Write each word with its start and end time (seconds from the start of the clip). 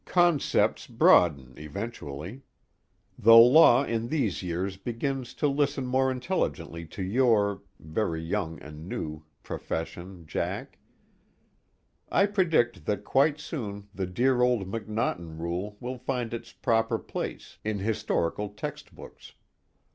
Concepts 0.07 0.87
broaden, 0.87 1.53
eventually. 1.59 2.41
The 3.19 3.35
law 3.37 3.83
in 3.83 4.07
these 4.07 4.41
years 4.41 4.75
begins 4.75 5.35
to 5.35 5.47
listen 5.47 5.85
more 5.85 6.09
intelligently 6.09 6.87
to 6.87 7.03
your 7.03 7.61
(very 7.79 8.19
young 8.19 8.59
and 8.63 8.89
new) 8.89 9.21
profession, 9.43 10.25
Jack; 10.25 10.79
I 12.09 12.25
predict 12.25 12.87
that 12.87 13.03
quite 13.03 13.39
soon 13.39 13.89
the 13.93 14.07
dear 14.07 14.41
old 14.41 14.65
McNaughton 14.65 15.37
Rule 15.37 15.77
will 15.79 15.99
find 15.99 16.33
its 16.33 16.51
proper 16.51 16.97
place 16.97 17.59
in 17.63 17.77
historical 17.77 18.49
textbooks. 18.49 19.33